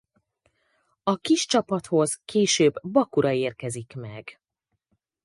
A 1.03 1.15
kis 1.17 1.45
csapathoz 1.47 2.21
később 2.25 2.73
Bakura 2.91 3.31
érkezik 3.31 3.95
meg. 3.95 4.39